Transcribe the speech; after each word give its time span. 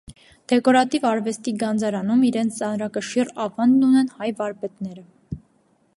Դեկորատիվ 0.53 1.03
արվեստի 1.09 1.53
գանձարանում 1.65 2.25
իրենց 2.29 2.57
ծանրակշիռ 2.63 3.33
ավանդն 3.45 3.87
ունեն 3.91 4.13
հայ 4.17 4.31
վարպետները։ 4.41 5.41